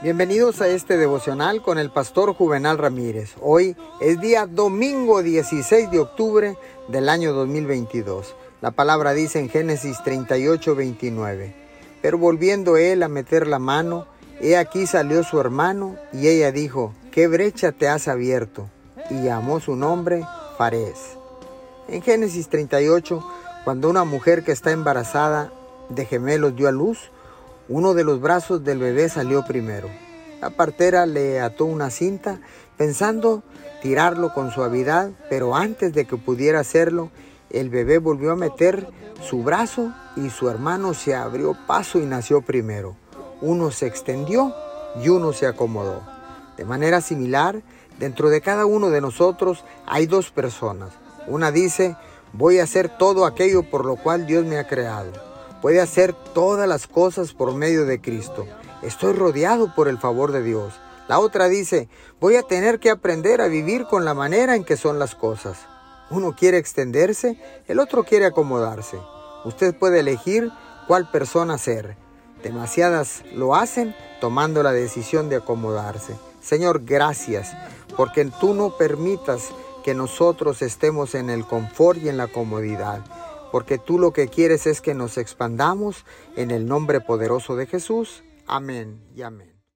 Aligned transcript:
Bienvenidos 0.00 0.60
a 0.60 0.68
este 0.68 0.96
devocional 0.96 1.60
con 1.60 1.76
el 1.76 1.90
pastor 1.90 2.32
Juvenal 2.32 2.78
Ramírez. 2.78 3.34
Hoy 3.40 3.74
es 4.00 4.20
día 4.20 4.46
domingo 4.46 5.24
16 5.24 5.90
de 5.90 5.98
octubre 5.98 6.56
del 6.86 7.08
año 7.08 7.32
2022. 7.32 8.36
La 8.60 8.70
palabra 8.70 9.12
dice 9.12 9.40
en 9.40 9.48
Génesis 9.48 10.00
38, 10.04 10.76
29. 10.76 11.52
Pero 12.00 12.16
volviendo 12.16 12.76
él 12.76 13.02
a 13.02 13.08
meter 13.08 13.48
la 13.48 13.58
mano, 13.58 14.06
he 14.40 14.56
aquí 14.56 14.86
salió 14.86 15.24
su 15.24 15.40
hermano 15.40 15.96
y 16.12 16.28
ella 16.28 16.52
dijo, 16.52 16.94
¿qué 17.10 17.26
brecha 17.26 17.72
te 17.72 17.88
has 17.88 18.06
abierto? 18.06 18.68
Y 19.10 19.24
llamó 19.24 19.58
su 19.58 19.74
nombre 19.74 20.24
Farés. 20.58 21.18
En 21.88 22.02
Génesis 22.02 22.48
38, 22.48 23.28
cuando 23.64 23.90
una 23.90 24.04
mujer 24.04 24.44
que 24.44 24.52
está 24.52 24.70
embarazada 24.70 25.52
de 25.88 26.04
gemelos 26.06 26.54
dio 26.54 26.68
a 26.68 26.72
luz, 26.72 27.10
uno 27.68 27.92
de 27.92 28.02
los 28.02 28.20
brazos 28.20 28.64
del 28.64 28.78
bebé 28.78 29.08
salió 29.08 29.44
primero. 29.44 29.88
La 30.40 30.50
partera 30.50 31.04
le 31.04 31.40
ató 31.40 31.66
una 31.66 31.90
cinta 31.90 32.40
pensando 32.76 33.42
tirarlo 33.82 34.32
con 34.32 34.50
suavidad, 34.50 35.10
pero 35.28 35.54
antes 35.54 35.92
de 35.92 36.06
que 36.06 36.16
pudiera 36.16 36.60
hacerlo, 36.60 37.10
el 37.50 37.68
bebé 37.68 37.98
volvió 37.98 38.32
a 38.32 38.36
meter 38.36 38.88
su 39.20 39.42
brazo 39.42 39.92
y 40.16 40.30
su 40.30 40.48
hermano 40.48 40.94
se 40.94 41.14
abrió 41.14 41.56
paso 41.66 41.98
y 41.98 42.06
nació 42.06 42.40
primero. 42.40 42.96
Uno 43.42 43.70
se 43.70 43.86
extendió 43.86 44.54
y 45.02 45.08
uno 45.10 45.32
se 45.32 45.46
acomodó. 45.46 46.02
De 46.56 46.64
manera 46.64 47.00
similar, 47.00 47.62
dentro 47.98 48.30
de 48.30 48.40
cada 48.40 48.64
uno 48.64 48.90
de 48.90 49.00
nosotros 49.00 49.64
hay 49.86 50.06
dos 50.06 50.30
personas. 50.30 50.90
Una 51.26 51.52
dice, 51.52 51.96
voy 52.32 52.60
a 52.60 52.64
hacer 52.64 52.88
todo 52.96 53.26
aquello 53.26 53.62
por 53.62 53.84
lo 53.84 53.96
cual 53.96 54.26
Dios 54.26 54.44
me 54.46 54.58
ha 54.58 54.66
creado 54.66 55.27
puede 55.60 55.80
hacer 55.80 56.12
todas 56.12 56.68
las 56.68 56.86
cosas 56.86 57.32
por 57.32 57.54
medio 57.54 57.84
de 57.84 58.00
Cristo. 58.00 58.46
Estoy 58.82 59.12
rodeado 59.12 59.74
por 59.74 59.88
el 59.88 59.98
favor 59.98 60.32
de 60.32 60.42
Dios. 60.42 60.74
La 61.08 61.18
otra 61.18 61.48
dice, 61.48 61.88
voy 62.20 62.36
a 62.36 62.42
tener 62.42 62.78
que 62.80 62.90
aprender 62.90 63.40
a 63.40 63.48
vivir 63.48 63.84
con 63.84 64.04
la 64.04 64.14
manera 64.14 64.54
en 64.54 64.64
que 64.64 64.76
son 64.76 64.98
las 64.98 65.14
cosas. 65.14 65.58
Uno 66.10 66.34
quiere 66.36 66.58
extenderse, 66.58 67.38
el 67.66 67.80
otro 67.80 68.04
quiere 68.04 68.26
acomodarse. 68.26 68.98
Usted 69.44 69.74
puede 69.74 70.00
elegir 70.00 70.50
cuál 70.86 71.10
persona 71.10 71.58
ser. 71.58 71.96
Demasiadas 72.42 73.24
lo 73.34 73.54
hacen 73.54 73.94
tomando 74.20 74.62
la 74.62 74.72
decisión 74.72 75.28
de 75.28 75.36
acomodarse. 75.36 76.14
Señor, 76.40 76.82
gracias, 76.84 77.52
porque 77.96 78.24
tú 78.40 78.54
no 78.54 78.76
permitas 78.76 79.48
que 79.82 79.94
nosotros 79.94 80.62
estemos 80.62 81.14
en 81.14 81.30
el 81.30 81.46
confort 81.46 81.98
y 82.02 82.08
en 82.08 82.16
la 82.16 82.28
comodidad 82.28 83.02
porque 83.50 83.78
tú 83.78 83.98
lo 83.98 84.12
que 84.12 84.28
quieres 84.28 84.66
es 84.66 84.80
que 84.80 84.94
nos 84.94 85.18
expandamos 85.18 86.04
en 86.36 86.50
el 86.50 86.66
nombre 86.66 87.00
poderoso 87.00 87.56
de 87.56 87.66
Jesús. 87.66 88.22
Amén 88.46 89.00
y 89.14 89.22
amén. 89.22 89.57